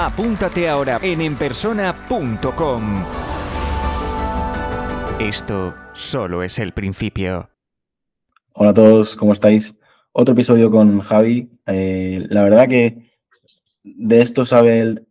Apúntate 0.00 0.68
ahora 0.68 1.00
en 1.02 1.20
enpersona.com. 1.20 2.82
Esto 5.18 5.74
solo 5.92 6.44
es 6.44 6.60
el 6.60 6.70
principio. 6.70 7.50
Hola 8.52 8.70
a 8.70 8.74
todos, 8.74 9.16
¿cómo 9.16 9.32
estáis? 9.32 9.74
Otro 10.12 10.34
episodio 10.34 10.70
con 10.70 11.00
Javi. 11.00 11.50
Eh, 11.66 12.24
la 12.30 12.44
verdad 12.44 12.68
que 12.68 13.10
de 13.82 14.20
esto 14.20 14.44
sabe 14.44 14.78
él 14.78 15.08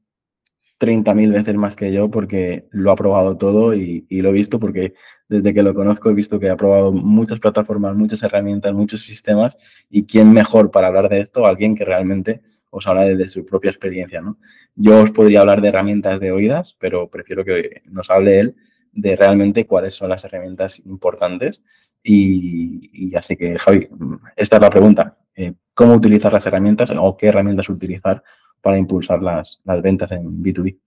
30.000 0.80 1.34
veces 1.34 1.56
más 1.56 1.76
que 1.76 1.92
yo 1.92 2.10
porque 2.10 2.70
lo 2.72 2.90
ha 2.94 2.96
probado 2.96 3.36
todo 3.36 3.74
y, 3.74 4.06
y, 4.08 4.22
lo 4.22 4.30
he 4.30 4.34
visto 4.34 4.58
porque 4.58 4.94
desde 5.28 5.54
que 5.54 5.64
lo 5.64 5.74
conozco 5.74 6.10
he 6.10 6.14
visto 6.14 6.40
que 6.40 6.50
ha 6.50 6.56
probado 6.56 6.94
muchas 6.94 7.42
plataformas, 7.42 7.98
muchas 7.98 8.24
herramientas, 8.24 8.74
muchos 8.74 9.04
sistemas 9.04 9.58
y 9.90 10.06
quién 10.06 10.32
mejor 10.32 10.72
para 10.72 10.88
hablar 10.88 11.10
de 11.10 11.20
esto, 11.20 11.46
alguien 11.46 11.76
que 11.76 11.84
realmente 11.84 12.42
os 12.70 12.88
habla 12.88 13.04
desde 13.04 13.28
su 13.28 13.46
propia 13.46 13.72
experiencia. 13.72 14.22
¿no? 14.22 14.38
Yo 14.76 15.02
os 15.02 15.12
podría 15.12 15.42
hablar 15.42 15.62
de 15.62 15.70
herramientas 15.70 16.20
de 16.20 16.32
oídas, 16.32 16.76
pero 16.80 17.10
prefiero 17.10 17.44
que 17.44 17.82
nos 17.86 18.10
hable 18.10 18.40
él 18.40 18.56
de 18.92 19.16
realmente 19.16 19.66
cuáles 19.66 19.96
son 19.96 20.10
las 20.10 20.24
herramientas 20.24 20.80
importantes. 20.80 21.62
Y, 22.04 23.14
así 23.16 23.36
que, 23.36 23.58
Javi, 23.58 23.90
esta 24.36 24.56
es 24.56 24.62
la 24.62 24.70
pregunta. 24.70 25.18
Eh, 25.36 25.54
¿Cómo 25.74 25.94
utilizar 25.94 26.34
las 26.34 26.46
herramientas 26.46 26.92
o 26.96 27.18
qué 27.18 27.28
herramientas 27.28 27.70
utilizar 27.70 28.24
para 28.62 28.78
impulsar 28.78 29.22
las, 29.22 29.60
las 29.64 29.82
ventas 29.82 30.12
en 30.12 30.42
B2B? 30.44 30.80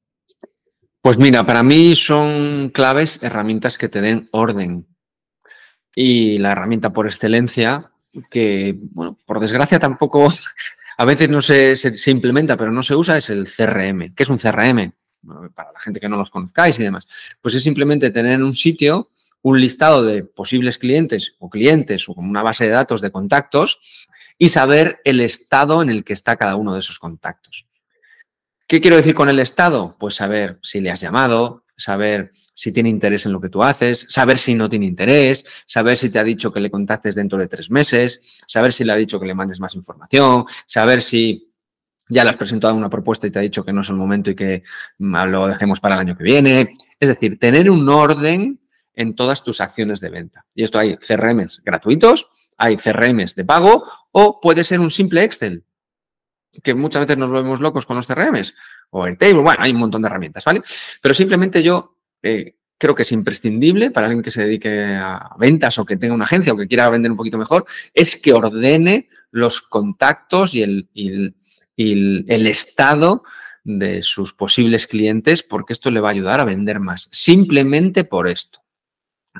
Pues 1.02 1.16
mira, 1.16 1.46
para 1.46 1.62
mí 1.62 1.96
son 1.96 2.70
claves 2.74 3.22
herramientas 3.22 3.78
que 3.78 3.88
te 3.88 4.00
den 4.00 4.28
orden. 4.32 4.86
Y 5.94 6.38
la 6.38 6.52
herramienta 6.52 6.92
por 6.92 7.06
excelencia, 7.06 7.90
que, 8.30 8.78
bueno, 8.92 9.18
por 9.24 9.40
desgracia 9.40 9.78
tampoco 9.78 10.28
a 11.00 11.06
veces 11.06 11.30
no 11.30 11.40
se, 11.40 11.74
implementa, 12.08 12.58
pero 12.58 12.70
no 12.70 12.82
se 12.82 12.94
usa, 12.94 13.16
es 13.16 13.30
el 13.30 13.48
CRM. 13.48 14.14
¿Qué 14.14 14.22
es 14.22 14.28
un 14.28 14.36
CRM? 14.36 14.92
para 15.54 15.72
la 15.72 15.80
gente 15.80 15.98
que 15.98 16.10
no 16.10 16.18
los 16.18 16.30
conozcáis 16.30 16.78
y 16.78 16.82
demás. 16.82 17.08
Pues 17.40 17.54
es 17.54 17.62
simplemente 17.62 18.10
tener 18.10 18.32
en 18.34 18.42
un 18.42 18.54
sitio 18.54 19.10
un 19.40 19.58
listado 19.58 20.04
de 20.04 20.24
posibles 20.24 20.76
clientes 20.76 21.36
o 21.38 21.48
clientes 21.48 22.06
o 22.06 22.14
como 22.14 22.28
una 22.28 22.42
base 22.42 22.66
de 22.66 22.72
datos 22.72 23.00
de 23.00 23.10
contactos 23.10 23.80
y 24.36 24.50
saber 24.50 25.00
el 25.04 25.20
estado 25.20 25.80
en 25.80 25.88
el 25.88 26.04
que 26.04 26.12
está 26.12 26.36
cada 26.36 26.56
uno 26.56 26.74
de 26.74 26.80
esos 26.80 26.98
contactos. 26.98 27.66
¿Qué 28.66 28.82
quiero 28.82 28.96
decir 28.96 29.14
con 29.14 29.30
el 29.30 29.38
estado? 29.38 29.96
Pues 29.98 30.16
saber 30.16 30.58
si 30.62 30.80
le 30.80 30.90
has 30.90 31.00
llamado, 31.00 31.64
saber 31.78 32.32
si 32.60 32.72
tiene 32.72 32.90
interés 32.90 33.24
en 33.24 33.32
lo 33.32 33.40
que 33.40 33.48
tú 33.48 33.62
haces, 33.62 34.04
saber 34.10 34.36
si 34.36 34.52
no 34.52 34.68
tiene 34.68 34.84
interés, 34.84 35.46
saber 35.64 35.96
si 35.96 36.10
te 36.10 36.18
ha 36.18 36.22
dicho 36.22 36.52
que 36.52 36.60
le 36.60 36.70
contactes 36.70 37.14
dentro 37.14 37.38
de 37.38 37.48
tres 37.48 37.70
meses, 37.70 38.38
saber 38.46 38.70
si 38.70 38.84
le 38.84 38.92
ha 38.92 38.96
dicho 38.96 39.18
que 39.18 39.24
le 39.24 39.32
mandes 39.32 39.60
más 39.60 39.74
información, 39.74 40.44
saber 40.66 41.00
si 41.00 41.50
ya 42.10 42.22
le 42.22 42.28
has 42.28 42.36
presentado 42.36 42.74
una 42.74 42.90
propuesta 42.90 43.26
y 43.26 43.30
te 43.30 43.38
ha 43.38 43.42
dicho 43.42 43.64
que 43.64 43.72
no 43.72 43.80
es 43.80 43.88
el 43.88 43.96
momento 43.96 44.30
y 44.30 44.34
que 44.34 44.62
mm, 44.98 45.24
lo 45.28 45.46
dejemos 45.46 45.80
para 45.80 45.94
el 45.94 46.02
año 46.02 46.18
que 46.18 46.22
viene. 46.22 46.74
Es 46.98 47.08
decir, 47.08 47.38
tener 47.38 47.70
un 47.70 47.88
orden 47.88 48.60
en 48.92 49.14
todas 49.14 49.42
tus 49.42 49.62
acciones 49.62 50.00
de 50.00 50.10
venta. 50.10 50.44
Y 50.54 50.62
esto 50.62 50.78
hay 50.78 50.98
CRMs 50.98 51.62
gratuitos, 51.64 52.28
hay 52.58 52.76
CRMs 52.76 53.36
de 53.36 53.46
pago 53.46 53.84
o 54.12 54.38
puede 54.38 54.64
ser 54.64 54.80
un 54.80 54.90
simple 54.90 55.24
Excel, 55.24 55.64
que 56.62 56.74
muchas 56.74 57.06
veces 57.06 57.16
nos 57.16 57.32
vemos 57.32 57.60
locos 57.60 57.86
con 57.86 57.96
los 57.96 58.06
CRMs 58.06 58.52
o 58.90 59.06
Airtable, 59.06 59.40
bueno, 59.40 59.62
hay 59.62 59.70
un 59.70 59.78
montón 59.78 60.02
de 60.02 60.08
herramientas, 60.08 60.44
¿vale? 60.44 60.60
Pero 61.00 61.14
simplemente 61.14 61.62
yo 61.62 61.99
eh, 62.22 62.56
creo 62.78 62.94
que 62.94 63.02
es 63.02 63.12
imprescindible 63.12 63.90
para 63.90 64.06
alguien 64.06 64.22
que 64.22 64.30
se 64.30 64.42
dedique 64.42 64.94
a 64.96 65.34
ventas 65.38 65.78
o 65.78 65.84
que 65.84 65.96
tenga 65.96 66.14
una 66.14 66.24
agencia 66.24 66.52
o 66.52 66.56
que 66.56 66.66
quiera 66.66 66.88
vender 66.88 67.10
un 67.10 67.16
poquito 67.16 67.38
mejor, 67.38 67.66
es 67.92 68.16
que 68.16 68.32
ordene 68.32 69.08
los 69.30 69.60
contactos 69.60 70.54
y 70.54 70.62
el, 70.62 70.88
el, 71.76 72.46
estado 72.46 73.22
de 73.64 74.02
sus 74.02 74.32
posibles 74.32 74.86
clientes 74.86 75.42
porque 75.42 75.74
esto 75.74 75.90
le 75.90 76.00
va 76.00 76.08
a 76.08 76.12
ayudar 76.12 76.40
a 76.40 76.44
vender 76.44 76.80
más. 76.80 77.08
Simplemente 77.12 78.04
por 78.04 78.26
esto. 78.26 78.60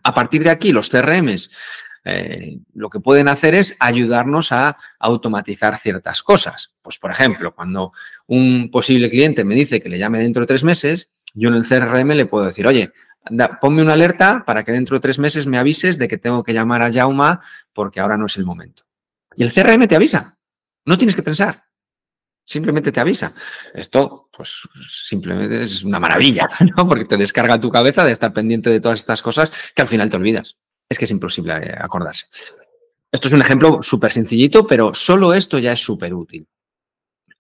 A 0.05 0.15
partir 0.15 0.45
de 0.45 0.51
aquí, 0.51 0.71
los 0.73 0.91
CRMs 0.91 1.51
eh, 2.05 2.59
lo 2.73 2.89
que 2.89 3.01
pueden 3.01 3.29
hacer 3.29 3.55
es 3.55 3.77
ayudarnos 3.79 4.53
a 4.53 4.77
automatizar 4.99 5.77
ciertas 5.79 6.23
cosas. 6.23 6.73
Pues, 6.83 6.99
por 6.99 7.11
ejemplo, 7.11 7.55
cuando 7.55 7.93
un 8.27 8.71
posible 8.71 9.11
cliente 9.11 9.45
me 9.45 9.55
dice 9.55 9.81
que 9.81 9.89
le 9.89 9.99
llame 9.99 10.19
dentro 10.19 10.41
de 10.43 10.47
tres 10.47 10.65
meses, 10.65 11.19
yo 11.35 11.49
en 11.49 11.55
el 11.55 11.67
CRM 11.67 12.09
le 12.11 12.27
puedo 12.27 12.47
decir, 12.47 12.67
oye, 12.67 12.93
ponme 13.61 13.83
una 13.83 13.95
alerta 13.95 14.45
para 14.47 14.65
que 14.65 14.73
dentro 14.73 14.97
de 14.97 15.01
tres 15.01 15.19
meses 15.19 15.47
me 15.47 15.59
avises 15.59 15.99
de 15.99 16.09
que 16.09 16.19
tengo 16.19 16.43
que 16.43 16.55
llamar 16.55 16.83
a 16.83 16.93
Jauma 16.93 17.41
porque 17.73 18.01
ahora 18.01 18.17
no 18.17 18.27
es 18.27 18.37
el 18.37 18.45
momento. 18.45 18.85
Y 19.37 19.43
el 19.43 19.53
CRM 19.53 19.87
te 19.87 19.97
avisa. 19.97 20.39
No 20.85 20.99
tienes 20.99 21.15
que 21.15 21.23
pensar. 21.23 21.63
Simplemente 22.45 22.91
te 22.91 23.01
avisa. 23.01 23.35
Esto, 23.75 24.29
pues, 24.37 24.63
simplemente 25.07 25.63
es 25.63 25.85
una 25.85 26.01
maravilla, 26.01 26.49
¿no? 26.77 26.89
Porque 26.89 27.05
te 27.05 27.17
descarga 27.17 27.61
tu 27.61 27.71
cabeza 27.71 28.05
de 28.05 28.13
estar 28.13 28.33
pendiente 28.33 28.71
de 28.71 28.81
todas 28.81 28.99
estas 28.99 29.23
cosas 29.23 29.53
que 29.75 29.83
al 29.83 29.89
final 29.89 30.11
te 30.11 30.17
olvidas. 30.17 30.57
Es 30.89 30.99
que 30.99 31.05
es 31.05 31.11
imposible 31.11 31.55
eh, 31.55 31.75
acordarse. 31.79 32.27
Esto 33.13 33.29
es 33.29 33.35
un 33.35 33.43
ejemplo 33.43 33.83
súper 33.83 34.11
sencillito, 34.11 34.67
pero 34.67 34.95
solo 34.95 35.35
esto 35.35 35.59
ya 35.59 35.73
es 35.73 35.81
súper 35.81 36.15
útil. 36.15 36.49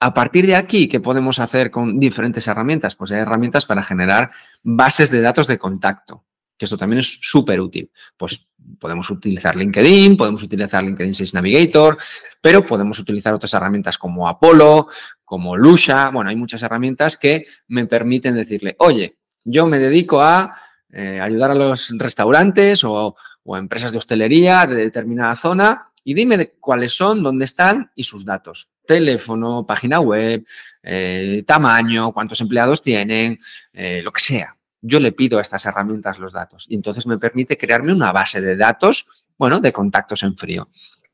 A 0.03 0.15
partir 0.15 0.47
de 0.47 0.56
aquí, 0.56 0.88
¿qué 0.88 0.99
podemos 0.99 1.38
hacer 1.41 1.71
con 1.71 2.00
diferentes 2.00 2.49
herramientas? 2.49 2.94
Pues 2.94 3.12
hay 3.12 3.19
herramientas 3.19 3.66
para 3.66 3.83
generar 3.83 4.31
bases 4.62 5.11
de 5.11 5.21
datos 5.21 5.47
de 5.47 5.59
contacto, 5.59 6.25
que 6.56 6.65
esto 6.65 6.78
también 6.78 7.00
es 7.00 7.19
súper 7.21 7.61
útil. 7.61 7.91
Pues 8.16 8.49
podemos 8.78 9.11
utilizar 9.11 9.56
LinkedIn, 9.56 10.16
podemos 10.16 10.43
utilizar 10.43 10.83
LinkedIn 10.83 11.15
Sales 11.15 11.34
Navigator, 11.34 11.99
pero 12.41 12.65
podemos 12.65 12.99
utilizar 12.99 13.34
otras 13.34 13.53
herramientas 13.53 13.99
como 13.99 14.27
Apollo, 14.27 14.88
como 15.22 15.55
Lusha. 15.55 16.09
Bueno, 16.09 16.31
hay 16.31 16.37
muchas 16.37 16.62
herramientas 16.62 17.19
que 17.19 17.44
me 17.69 17.84
permiten 17.84 18.34
decirle, 18.34 18.77
oye, 18.78 19.19
yo 19.44 19.67
me 19.67 19.78
dedico 19.78 20.22
a 20.22 20.56
eh, 20.91 21.21
ayudar 21.21 21.50
a 21.50 21.55
los 21.55 21.93
restaurantes 21.99 22.84
o, 22.84 23.17
o, 23.43 23.56
empresas 23.59 23.93
de 23.93 23.99
hostelería 23.99 24.67
de 24.67 24.77
determinada 24.77 25.37
zona 25.37 25.93
y 26.05 26.15
dime 26.15 26.38
de 26.38 26.53
cuáles 26.53 26.94
son, 26.94 27.22
dónde 27.22 27.44
están 27.44 27.91
y 27.94 28.05
sus 28.05 28.25
datos 28.25 28.71
teléfono, 28.87 29.67
página 29.67 30.01
web, 30.01 30.45
eh, 30.83 31.43
tamaño, 31.47 32.13
cuántos 32.13 32.41
empleados 32.41 32.83
tienen, 32.83 33.39
eh, 33.73 34.03
lo 34.03 34.13
que 34.13 34.21
sea. 34.21 34.57
Yo 34.83 34.99
le 34.99 35.13
pido 35.13 35.39
a 35.39 35.43
estas 35.43 35.65
herramientas 35.67 36.19
los 36.19 36.33
datos 36.33 36.67
y 36.69 36.75
entonces 36.75 37.07
me 37.07 37.19
permite 37.19 37.59
crearme 37.59 37.93
una 37.93 38.13
base 38.13 38.41
de 38.41 38.57
datos, 38.57 39.07
bueno, 39.39 39.61
de 39.61 39.73
contactos 39.73 40.23
en 40.23 40.37
frío. 40.37 40.69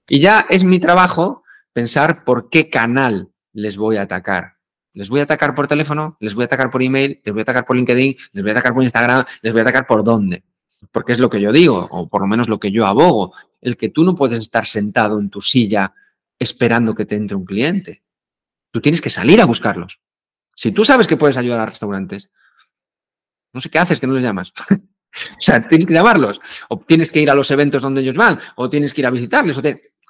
Y 0.08 0.20
ya 0.20 0.46
es 0.48 0.64
mi 0.64 0.78
trabajo 0.78 1.42
pensar 1.72 2.24
por 2.24 2.48
qué 2.48 2.70
canal 2.70 3.28
les 3.52 3.76
voy 3.76 3.96
a 3.96 4.02
atacar. 4.02 4.56
¿Les 4.92 5.10
voy 5.10 5.20
a 5.20 5.24
atacar 5.24 5.54
por 5.54 5.68
teléfono? 5.68 6.16
¿Les 6.20 6.34
voy 6.34 6.42
a 6.42 6.46
atacar 6.46 6.70
por 6.70 6.82
email? 6.82 7.20
¿Les 7.22 7.34
voy 7.34 7.40
a 7.40 7.42
atacar 7.42 7.66
por 7.66 7.76
LinkedIn? 7.76 8.16
¿Les 8.32 8.42
voy 8.42 8.50
a 8.50 8.52
atacar 8.52 8.72
por 8.72 8.82
Instagram? 8.82 9.26
¿Les 9.42 9.52
voy 9.52 9.60
a 9.60 9.62
atacar 9.62 9.86
por 9.86 10.02
dónde? 10.02 10.42
Porque 10.90 11.12
es 11.12 11.18
lo 11.18 11.28
que 11.28 11.40
yo 11.40 11.52
digo, 11.52 11.86
o 11.90 12.08
por 12.08 12.22
lo 12.22 12.26
menos 12.26 12.48
lo 12.48 12.58
que 12.58 12.70
yo 12.70 12.86
abogo. 12.86 13.34
El 13.60 13.76
que 13.76 13.90
tú 13.90 14.04
no 14.04 14.14
puedes 14.14 14.38
estar 14.38 14.64
sentado 14.64 15.18
en 15.18 15.28
tu 15.28 15.42
silla 15.42 15.92
esperando 16.38 16.94
que 16.94 17.06
te 17.06 17.16
entre 17.16 17.36
un 17.36 17.44
cliente. 17.44 18.02
Tú 18.70 18.80
tienes 18.80 19.00
que 19.00 19.10
salir 19.10 19.40
a 19.40 19.46
buscarlos. 19.46 20.00
Si 20.54 20.72
tú 20.72 20.84
sabes 20.84 21.06
que 21.06 21.16
puedes 21.16 21.36
ayudar 21.36 21.60
a 21.60 21.66
restaurantes, 21.66 22.30
no 23.52 23.60
sé 23.60 23.70
qué 23.70 23.78
haces 23.78 24.00
que 24.00 24.06
no 24.06 24.14
les 24.14 24.22
llamas. 24.22 24.52
o 24.70 25.40
sea, 25.40 25.66
tienes 25.66 25.86
que 25.86 25.94
llamarlos. 25.94 26.40
O 26.68 26.78
tienes 26.80 27.10
que 27.10 27.20
ir 27.20 27.30
a 27.30 27.34
los 27.34 27.50
eventos 27.50 27.82
donde 27.82 28.00
ellos 28.00 28.14
van, 28.14 28.38
o 28.56 28.68
tienes 28.68 28.92
que 28.92 29.02
ir 29.02 29.06
a 29.06 29.10
visitarles. 29.10 29.56
O 29.58 29.62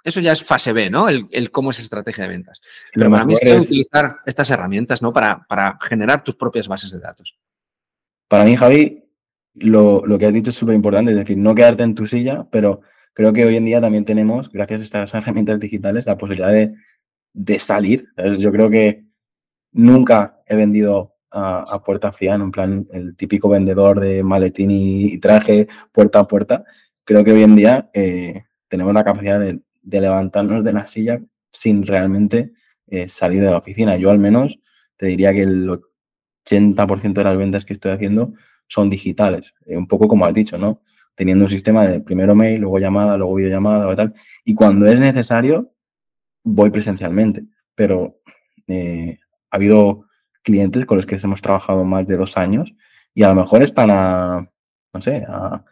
Eso 0.05 0.21
ya 0.21 0.33
es 0.33 0.43
fase 0.43 0.73
B, 0.73 0.91
¿no? 0.91 1.09
El, 1.09 1.51
cómo 1.51 1.71
es 1.71 1.79
estrategia 1.79 2.25
de 2.25 2.31
ventas. 2.31 2.61
Pero 2.93 3.11
para 3.11 3.25
mí 3.25 3.35
es 3.35 3.41
que 3.41 3.57
utilizar 3.57 4.19
estas 4.27 4.51
herramientas, 4.51 5.03
¿no? 5.03 5.13
Para, 5.13 5.45
para, 5.49 5.79
generar 5.83 6.23
tus 6.23 6.37
propias 6.37 6.69
bases 6.69 6.91
de 6.91 7.01
datos. 7.01 7.37
Para 8.29 8.45
mí, 8.45 8.57
Javi, 8.57 9.05
lo, 9.55 10.05
lo 10.05 10.19
que 10.19 10.27
has 10.27 10.35
dicho 10.35 10.51
es 10.51 10.57
súper 10.57 10.75
importante, 10.75 11.13
es 11.13 11.17
decir, 11.17 11.37
no 11.37 11.55
quedarte 11.55 11.85
en 11.85 11.95
tu 11.95 12.07
silla, 12.07 12.47
pero 12.51 12.83
creo 13.17 13.33
que 13.33 13.47
hoy 13.47 13.57
en 13.57 13.65
día 13.65 13.81
también 13.81 14.05
tenemos, 14.05 14.51
gracias 14.53 14.81
a 14.81 14.85
estas 14.85 15.15
herramientas 15.15 15.59
digitales, 15.59 16.07
la 16.07 16.19
posibilidad 16.19 16.53
de, 16.53 17.59
salir. 17.59 18.09
Yo 18.39 18.53
creo 18.53 18.71
que 18.71 19.07
nunca 19.73 20.43
he 20.47 20.55
vendido 20.55 21.15
a, 21.31 21.83
puerta 21.83 22.13
fría, 22.13 22.35
en 22.35 22.43
un 22.43 22.51
plan 22.51 22.87
el 22.93 23.17
típico 23.17 23.49
vendedor 23.49 24.01
de 24.01 24.23
maletín 24.23 24.71
y, 24.71 25.19
traje 25.19 25.67
puerta 25.93 26.21
a 26.21 26.29
puerta. 26.29 26.65
Creo 27.05 27.25
que 27.25 27.33
hoy 27.33 27.43
en 27.43 27.57
día 27.57 27.91
eh, 27.95 28.45
tenemos 28.69 28.93
la 28.93 29.05
capacidad 29.05 29.41
de, 29.41 29.61
levantarnos 29.83 30.63
de 30.63 30.73
la 30.73 30.87
silla 30.87 31.21
sin 31.51 31.87
realmente 31.87 32.53
eh, 32.87 33.09
salir 33.09 33.43
de 33.43 33.51
la 33.51 33.59
oficina. 33.59 33.97
Yo 33.97 34.11
al 34.11 34.19
menos 34.19 34.59
te 34.97 35.07
diría 35.07 35.33
que 35.33 35.43
el 35.43 35.71
80% 36.45 37.13
de 37.15 37.25
las 37.25 37.37
ventas 37.37 37.65
que 37.65 37.73
estoy 37.73 37.93
haciendo 37.93 38.35
son 38.67 38.91
digitales, 38.91 39.55
eh, 39.65 39.77
un 39.77 39.87
poco 39.87 40.07
como 40.07 40.27
has 40.27 40.35
dicho, 40.35 40.59
¿no? 40.59 40.83
Teniendo 41.17 41.45
un 41.45 41.51
sistema 41.51 41.85
de 41.87 42.01
primero 42.01 42.37
mail, 42.37 42.61
luego 42.61 42.79
llamada, 42.79 43.17
luego 43.17 43.35
videollamada 43.35 43.89
o 43.89 43.97
tal. 43.97 44.15
Y 44.45 44.55
cuando 44.55 44.87
es 44.87 45.01
necesario, 45.01 45.73
voy 46.45 46.71
presencialmente. 46.71 47.45
Pero 47.75 48.21
eh, 48.69 49.19
ha 49.51 49.57
habido 49.57 50.07
clientes 50.43 50.87
con 50.87 50.99
los 50.99 51.07
que 51.07 51.17
hemos 51.17 51.43
trabajado 51.43 51.85
más 51.85 52.07
de 52.07 52.17
dos 52.17 52.37
años 52.37 52.73
y 53.15 53.25
a 53.25 53.29
lo 53.29 53.35
mejor 53.35 53.65
están 53.65 53.91
a, 53.91 54.49
no 54.95 55.03
sé, 55.03 55.25
a, 55.27 55.65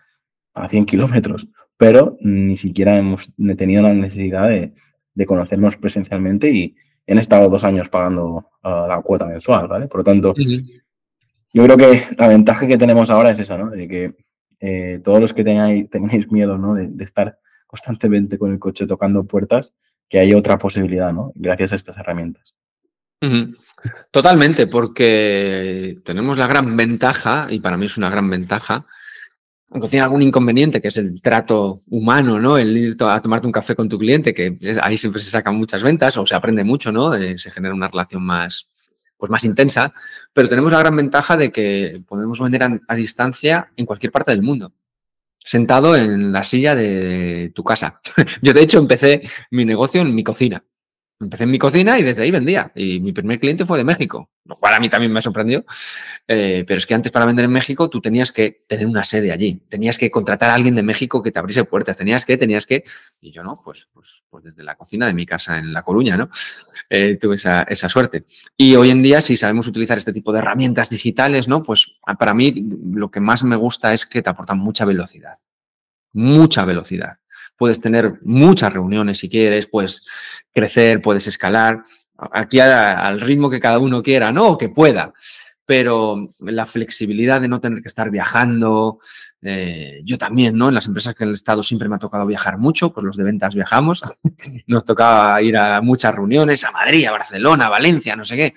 a 0.54 0.68
100 0.68 0.86
kilómetros, 0.86 1.46
pero 1.76 2.16
ni 2.20 2.56
siquiera 2.56 2.96
hemos 2.96 3.32
tenido 3.56 3.82
la 3.82 3.94
necesidad 3.94 4.48
de, 4.48 4.74
de 5.14 5.26
conocernos 5.26 5.76
presencialmente 5.76 6.50
y 6.50 6.76
han 7.06 7.18
estado 7.18 7.48
dos 7.48 7.64
años 7.64 7.88
pagando 7.88 8.50
uh, 8.64 8.86
la 8.88 9.00
cuota 9.02 9.26
mensual, 9.26 9.68
¿vale? 9.68 9.88
Por 9.88 9.98
lo 10.00 10.04
tanto, 10.04 10.34
yo 10.34 11.64
creo 11.64 11.76
que 11.76 12.06
la 12.16 12.28
ventaja 12.28 12.66
que 12.66 12.78
tenemos 12.78 13.10
ahora 13.10 13.30
es 13.30 13.38
esa, 13.38 13.56
¿no? 13.56 13.70
De 13.70 13.86
que 13.86 14.14
eh, 14.66 15.00
todos 15.04 15.20
los 15.20 15.34
que 15.34 15.44
tengáis, 15.44 15.90
tengáis 15.90 16.32
miedo, 16.32 16.56
¿no? 16.56 16.74
De, 16.74 17.04
estar 17.04 17.38
constantemente 17.66 18.38
con 18.38 18.50
el 18.50 18.58
coche 18.58 18.86
tocando 18.86 19.24
puertas, 19.24 19.74
que 20.08 20.18
hay 20.18 20.32
otra 20.32 20.56
posibilidad, 20.58 21.12
¿no? 21.12 21.32
Gracias 21.34 21.72
a 21.72 21.76
estas 21.76 21.98
herramientas. 21.98 22.54
Totalmente, 24.10 24.66
porque 24.66 25.98
tenemos 26.02 26.38
la 26.38 26.46
gran 26.46 26.76
ventaja, 26.78 27.46
y 27.50 27.60
para 27.60 27.76
mí 27.76 27.84
es 27.86 27.98
una 27.98 28.08
gran 28.08 28.30
ventaja, 28.30 28.86
aunque 29.68 29.88
tiene 29.88 30.04
algún 30.04 30.22
inconveniente, 30.22 30.80
que 30.80 30.88
es 30.88 30.96
el 30.96 31.20
trato 31.20 31.82
humano, 31.88 32.40
¿no? 32.40 32.56
El 32.56 32.74
ir 32.76 32.96
a 33.00 33.20
tomarte 33.20 33.46
un 33.46 33.52
café 33.52 33.74
con 33.74 33.88
tu 33.88 33.98
cliente, 33.98 34.32
que 34.32 34.56
ahí 34.80 34.96
siempre 34.96 35.20
se 35.20 35.30
sacan 35.30 35.56
muchas 35.56 35.82
ventas 35.82 36.16
o 36.16 36.24
se 36.24 36.34
aprende 36.34 36.64
mucho, 36.64 36.90
¿no? 36.90 37.14
Eh, 37.14 37.36
se 37.36 37.50
genera 37.50 37.74
una 37.74 37.88
relación 37.88 38.24
más, 38.24 38.73
pues 39.24 39.30
más 39.30 39.44
intensa, 39.44 39.92
pero 40.32 40.48
tenemos 40.48 40.70
la 40.70 40.80
gran 40.80 40.94
ventaja 40.94 41.36
de 41.36 41.50
que 41.50 42.02
podemos 42.06 42.38
vender 42.38 42.62
a, 42.62 42.78
a 42.88 42.94
distancia 42.94 43.72
en 43.76 43.86
cualquier 43.86 44.12
parte 44.12 44.32
del 44.32 44.42
mundo 44.42 44.72
sentado 45.38 45.94
en 45.94 46.32
la 46.32 46.42
silla 46.42 46.74
de 46.74 47.52
tu 47.54 47.62
casa. 47.62 48.00
Yo, 48.42 48.52
de 48.52 48.62
hecho, 48.62 48.78
empecé 48.78 49.22
mi 49.50 49.64
negocio 49.64 50.00
en 50.00 50.14
mi 50.14 50.24
cocina. 50.24 50.64
Empecé 51.24 51.44
en 51.44 51.50
mi 51.50 51.58
cocina 51.58 51.98
y 51.98 52.02
desde 52.02 52.22
ahí 52.22 52.30
vendía. 52.30 52.70
Y 52.74 53.00
mi 53.00 53.12
primer 53.12 53.40
cliente 53.40 53.64
fue 53.64 53.78
de 53.78 53.84
México, 53.84 54.30
lo 54.44 54.56
cual 54.56 54.74
a 54.74 54.80
mí 54.80 54.90
también 54.90 55.10
me 55.10 55.22
sorprendió. 55.22 55.64
Eh, 56.28 56.64
pero 56.66 56.78
es 56.78 56.86
que 56.86 56.94
antes 56.94 57.10
para 57.10 57.24
vender 57.24 57.46
en 57.46 57.50
México 57.50 57.88
tú 57.88 58.00
tenías 58.00 58.30
que 58.30 58.64
tener 58.68 58.86
una 58.86 59.04
sede 59.04 59.32
allí. 59.32 59.62
Tenías 59.68 59.96
que 59.96 60.10
contratar 60.10 60.50
a 60.50 60.54
alguien 60.54 60.74
de 60.74 60.82
México 60.82 61.22
que 61.22 61.32
te 61.32 61.38
abriese 61.38 61.64
puertas. 61.64 61.96
Tenías 61.96 62.26
que, 62.26 62.36
tenías 62.36 62.66
que. 62.66 62.84
Y 63.20 63.32
yo 63.32 63.42
no, 63.42 63.62
pues, 63.64 63.88
pues, 63.92 64.22
pues 64.28 64.44
desde 64.44 64.62
la 64.62 64.76
cocina 64.76 65.06
de 65.06 65.14
mi 65.14 65.24
casa 65.24 65.58
en 65.58 65.72
La 65.72 65.82
Coruña, 65.82 66.16
¿no? 66.16 66.28
Eh, 66.90 67.16
tuve 67.16 67.36
esa, 67.36 67.62
esa 67.62 67.88
suerte. 67.88 68.26
Y 68.56 68.76
hoy 68.76 68.90
en 68.90 69.02
día, 69.02 69.20
si 69.22 69.36
sabemos 69.36 69.66
utilizar 69.66 69.96
este 69.96 70.12
tipo 70.12 70.32
de 70.32 70.40
herramientas 70.40 70.90
digitales, 70.90 71.48
¿no? 71.48 71.62
Pues 71.62 71.96
para 72.18 72.34
mí 72.34 72.68
lo 72.92 73.10
que 73.10 73.20
más 73.20 73.42
me 73.44 73.56
gusta 73.56 73.94
es 73.94 74.04
que 74.04 74.22
te 74.22 74.28
aportan 74.28 74.58
mucha 74.58 74.84
velocidad. 74.84 75.38
Mucha 76.12 76.64
velocidad 76.64 77.16
puedes 77.56 77.80
tener 77.80 78.18
muchas 78.22 78.72
reuniones 78.72 79.18
si 79.18 79.28
quieres, 79.28 79.66
puedes 79.66 80.06
crecer, 80.52 81.02
puedes 81.02 81.26
escalar, 81.26 81.84
aquí 82.32 82.60
al 82.60 83.20
ritmo 83.20 83.50
que 83.50 83.60
cada 83.60 83.78
uno 83.78 84.02
quiera, 84.02 84.32
¿no? 84.32 84.48
O 84.48 84.58
que 84.58 84.68
pueda. 84.68 85.12
Pero 85.66 86.28
la 86.40 86.66
flexibilidad 86.66 87.40
de 87.40 87.48
no 87.48 87.60
tener 87.60 87.80
que 87.80 87.88
estar 87.88 88.10
viajando, 88.10 88.98
eh, 89.42 90.00
yo 90.04 90.18
también, 90.18 90.56
¿no? 90.56 90.68
En 90.68 90.74
las 90.74 90.86
empresas 90.86 91.14
que 91.14 91.24
el 91.24 91.32
Estado 91.32 91.62
siempre 91.62 91.88
me 91.88 91.96
ha 91.96 91.98
tocado 91.98 92.26
viajar 92.26 92.58
mucho, 92.58 92.92
pues 92.92 93.04
los 93.04 93.16
de 93.16 93.24
ventas 93.24 93.54
viajamos, 93.54 94.02
nos 94.66 94.84
tocaba 94.84 95.40
ir 95.42 95.56
a 95.56 95.80
muchas 95.80 96.14
reuniones, 96.14 96.64
a 96.64 96.70
Madrid, 96.70 97.06
a 97.06 97.12
Barcelona, 97.12 97.66
a 97.66 97.70
Valencia, 97.70 98.16
no 98.16 98.24
sé 98.24 98.36
qué. 98.36 98.54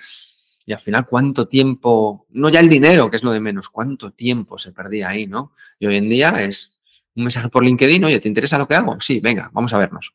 Y 0.66 0.74
al 0.74 0.82
final, 0.82 1.06
¿cuánto 1.06 1.48
tiempo, 1.48 2.28
no 2.32 2.50
ya 2.50 2.60
el 2.60 2.68
dinero, 2.68 3.10
que 3.10 3.16
es 3.16 3.24
lo 3.24 3.32
de 3.32 3.40
menos, 3.40 3.70
cuánto 3.70 4.12
tiempo 4.12 4.58
se 4.58 4.74
perdía 4.74 5.10
ahí, 5.10 5.26
¿no? 5.26 5.54
Y 5.80 5.88
hoy 5.88 5.96
en 5.96 6.10
día 6.10 6.44
es 6.44 6.77
un 7.18 7.24
mensaje 7.24 7.50
por 7.50 7.64
LinkedIn, 7.64 8.04
oye, 8.06 8.20
¿te 8.20 8.28
interesa 8.28 8.58
lo 8.58 8.68
que 8.68 8.76
hago? 8.76 9.00
Sí, 9.02 9.20
venga, 9.20 9.50
vamos 9.52 9.74
a 9.74 9.80
vernos. 9.80 10.14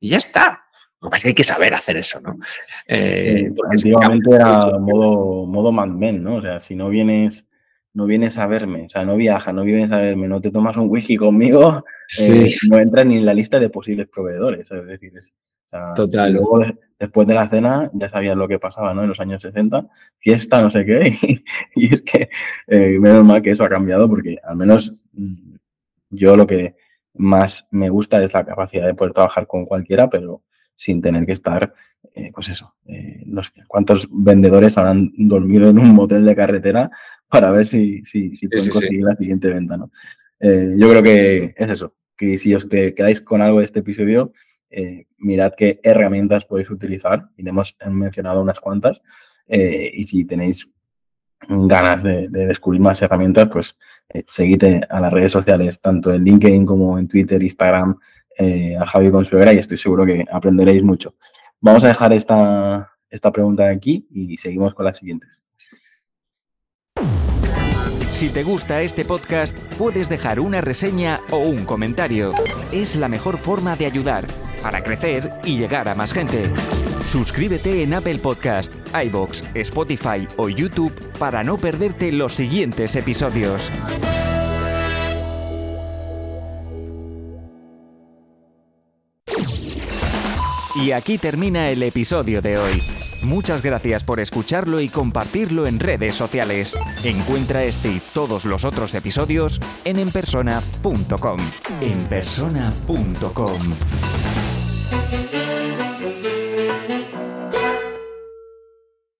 Y 0.00 0.10
ya 0.10 0.18
está. 0.18 0.64
Lo 1.00 1.08
que 1.08 1.10
pasa 1.10 1.16
es 1.16 1.22
que 1.22 1.28
hay 1.28 1.34
que 1.34 1.44
saber 1.44 1.74
hacer 1.74 1.96
eso, 1.96 2.20
¿no? 2.20 2.38
Eh, 2.86 3.50
sí, 3.76 3.92
antiguamente 3.92 4.34
era 4.34 4.78
modo, 4.78 5.46
modo 5.46 5.72
Mad 5.72 5.88
Men, 5.88 6.22
¿no? 6.22 6.36
O 6.36 6.42
sea, 6.42 6.60
si 6.60 6.74
no 6.74 6.88
vienes, 6.88 7.46
no 7.92 8.06
vienes 8.06 8.38
a 8.38 8.46
verme, 8.46 8.86
o 8.86 8.88
sea, 8.88 9.04
no 9.04 9.16
viajas, 9.16 9.52
no 9.52 9.64
vienes 9.64 9.90
a 9.90 9.98
verme, 9.98 10.28
no 10.28 10.40
te 10.40 10.50
tomas 10.50 10.76
un 10.76 10.88
whisky 10.88 11.16
conmigo, 11.16 11.84
sí. 12.06 12.32
eh, 12.32 12.54
no 12.70 12.78
entras 12.78 13.06
ni 13.06 13.16
en 13.16 13.26
la 13.26 13.34
lista 13.34 13.58
de 13.58 13.70
posibles 13.70 14.08
proveedores, 14.08 14.70
es 14.70 14.86
decir, 14.86 15.12
es, 15.16 15.32
o 15.66 15.70
sea, 15.70 15.94
Total. 15.94 16.32
luego, 16.32 16.64
después 16.98 17.28
de 17.28 17.34
la 17.34 17.48
cena, 17.48 17.90
ya 17.92 18.08
sabías 18.08 18.36
lo 18.36 18.48
que 18.48 18.58
pasaba, 18.58 18.94
¿no? 18.94 19.02
En 19.02 19.08
los 19.08 19.20
años 19.20 19.42
60, 19.42 19.86
fiesta, 20.18 20.62
no 20.62 20.70
sé 20.70 20.84
qué, 20.84 21.16
y, 21.22 21.44
y 21.86 21.94
es 21.94 22.02
que 22.02 22.28
eh, 22.66 22.98
menos 23.00 23.24
mal 23.24 23.42
que 23.42 23.50
eso 23.50 23.64
ha 23.64 23.68
cambiado 23.68 24.08
porque 24.08 24.38
al 24.42 24.56
menos 24.56 24.94
yo 26.10 26.36
lo 26.36 26.46
que 26.46 26.74
más 27.14 27.66
me 27.70 27.90
gusta 27.90 28.22
es 28.22 28.32
la 28.32 28.44
capacidad 28.44 28.86
de 28.86 28.94
poder 28.94 29.12
trabajar 29.12 29.46
con 29.46 29.64
cualquiera, 29.64 30.08
pero 30.08 30.42
sin 30.76 31.02
tener 31.02 31.26
que 31.26 31.32
estar, 31.32 31.72
eh, 32.14 32.30
pues 32.32 32.48
eso, 32.48 32.74
eh, 32.86 33.22
los, 33.26 33.52
cuántos 33.66 34.06
vendedores 34.10 34.78
habrán 34.78 35.10
dormido 35.16 35.68
en 35.68 35.78
un 35.78 35.92
motel 35.92 36.24
de 36.24 36.36
carretera 36.36 36.90
para 37.28 37.50
ver 37.50 37.66
si, 37.66 38.04
si, 38.04 38.34
si 38.34 38.48
pueden 38.48 38.64
sí, 38.64 38.70
conseguir 38.70 39.00
sí. 39.00 39.06
la 39.06 39.16
siguiente 39.16 39.48
venta, 39.48 39.76
¿no? 39.76 39.90
Eh, 40.40 40.74
yo 40.78 40.88
creo 40.88 41.02
que 41.02 41.54
es 41.56 41.68
eso, 41.68 41.96
que 42.16 42.38
si 42.38 42.54
os 42.54 42.64
quedáis 42.66 43.20
con 43.20 43.42
algo 43.42 43.58
de 43.58 43.64
este 43.64 43.80
episodio, 43.80 44.32
eh, 44.70 45.06
mirad 45.18 45.54
qué 45.56 45.80
herramientas 45.82 46.44
podéis 46.44 46.70
utilizar, 46.70 47.28
y 47.36 47.48
hemos 47.48 47.76
mencionado 47.90 48.40
unas 48.40 48.60
cuantas, 48.60 49.02
y 49.50 50.02
si 50.02 50.26
tenéis 50.26 50.70
ganas 51.46 52.02
de, 52.02 52.28
de, 52.28 52.46
descubrir 52.46 52.80
más 52.80 53.00
herramientas, 53.02 53.48
pues 53.50 53.76
eh, 54.10 54.80
a 54.88 55.00
las 55.00 55.12
redes 55.12 55.32
sociales, 55.32 55.80
tanto 55.80 56.12
en 56.12 56.24
LinkedIn 56.24 56.66
como 56.66 56.98
en 56.98 57.08
Twitter, 57.08 57.42
Instagram, 57.42 57.98
eh, 58.36 58.76
a 58.76 58.86
Javi 58.86 59.10
Consuegra 59.10 59.52
y 59.52 59.58
estoy 59.58 59.78
seguro 59.78 60.06
que 60.06 60.24
aprenderéis 60.30 60.82
mucho. 60.82 61.14
Vamos 61.60 61.84
a 61.84 61.88
dejar 61.88 62.12
esta, 62.12 62.92
esta 63.10 63.32
pregunta 63.32 63.68
aquí 63.68 64.06
y 64.10 64.36
seguimos 64.38 64.74
con 64.74 64.84
las 64.84 64.98
siguientes. 64.98 65.44
Si 68.10 68.30
te 68.30 68.42
gusta 68.42 68.80
este 68.80 69.04
podcast, 69.04 69.56
puedes 69.76 70.08
dejar 70.08 70.40
una 70.40 70.60
reseña 70.60 71.20
o 71.30 71.38
un 71.38 71.64
comentario. 71.64 72.32
Es 72.72 72.96
la 72.96 73.08
mejor 73.08 73.38
forma 73.38 73.76
de 73.76 73.86
ayudar 73.86 74.26
para 74.62 74.82
crecer 74.82 75.30
y 75.44 75.58
llegar 75.58 75.88
a 75.88 75.94
más 75.94 76.12
gente. 76.12 76.50
Suscríbete 77.04 77.82
en 77.82 77.94
Apple 77.94 78.18
Podcast, 78.18 78.72
iBox, 79.06 79.44
Spotify 79.54 80.26
o 80.36 80.48
YouTube 80.48 80.92
para 81.18 81.42
no 81.42 81.56
perderte 81.56 82.12
los 82.12 82.34
siguientes 82.34 82.96
episodios. 82.96 83.70
Y 90.74 90.92
aquí 90.92 91.18
termina 91.18 91.70
el 91.70 91.82
episodio 91.82 92.40
de 92.40 92.56
hoy. 92.56 92.82
Muchas 93.22 93.62
gracias 93.62 94.04
por 94.04 94.20
escucharlo 94.20 94.80
y 94.80 94.88
compartirlo 94.88 95.66
en 95.66 95.80
redes 95.80 96.14
sociales. 96.14 96.78
Encuentra 97.02 97.64
este 97.64 97.88
y 97.90 98.00
todos 98.14 98.44
los 98.44 98.64
otros 98.64 98.94
episodios 98.94 99.60
en 99.84 99.98
enpersona.com. 99.98 101.40
enpersona.com. 101.80 103.58